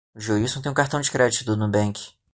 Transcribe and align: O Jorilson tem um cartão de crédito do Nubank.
O 0.15 0.19
Jorilson 0.19 0.63
tem 0.63 0.71
um 0.71 0.73
cartão 0.73 0.99
de 0.99 1.11
crédito 1.11 1.45
do 1.45 1.55
Nubank. 1.55 2.15